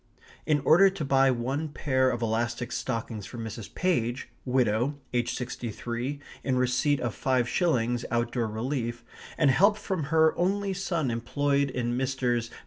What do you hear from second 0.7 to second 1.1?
to